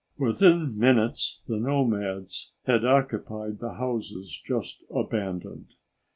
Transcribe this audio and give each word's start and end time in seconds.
Within 0.17 0.75
minutes, 0.79 1.41
the 1.47 1.57
nomads 1.57 2.53
had 2.65 2.83
occupied 2.83 3.59
the 3.59 3.73
houses 3.75 4.41
just 4.43 4.83
abandoned. 4.89 5.75